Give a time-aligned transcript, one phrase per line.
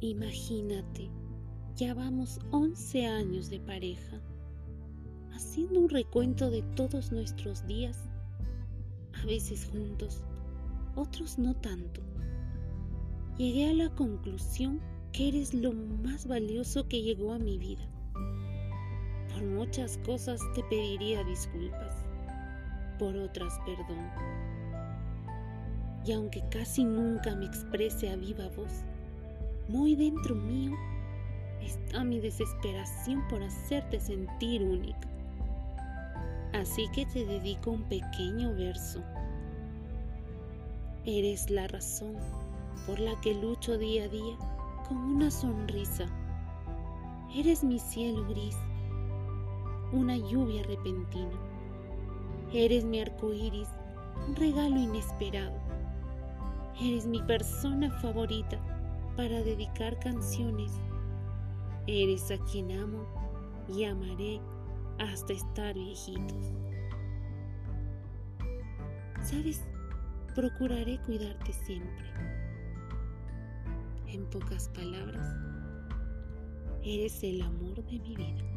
[0.00, 1.10] Imagínate,
[1.74, 4.20] ya vamos 11 años de pareja,
[5.32, 8.08] haciendo un recuento de todos nuestros días,
[9.14, 10.22] a veces juntos,
[10.94, 12.02] otros no tanto.
[13.36, 14.80] Llegué a la conclusión
[15.12, 17.88] que eres lo más valioso que llegó a mi vida.
[19.32, 22.04] Por muchas cosas te pediría disculpas,
[22.98, 24.10] por otras perdón.
[26.06, 28.84] Y aunque casi nunca me exprese a viva voz,
[29.68, 30.72] muy dentro mío
[31.60, 35.08] está mi desesperación por hacerte sentir única.
[36.52, 39.02] Así que te dedico un pequeño verso.
[41.04, 42.16] Eres la razón
[42.86, 44.36] por la que lucho día a día
[44.86, 46.06] con una sonrisa.
[47.34, 48.56] Eres mi cielo gris,
[49.92, 51.36] una lluvia repentina.
[52.52, 53.68] Eres mi arco iris,
[54.28, 55.66] un regalo inesperado.
[56.80, 58.58] Eres mi persona favorita
[59.16, 60.72] para dedicar canciones.
[61.86, 63.06] Eres a quien amo
[63.66, 64.40] y amaré
[64.98, 66.52] hasta estar viejitos.
[69.22, 69.62] ¿Sabes?
[70.34, 72.12] Procuraré cuidarte siempre.
[74.08, 75.34] En pocas palabras,
[76.84, 78.55] eres el amor de mi vida.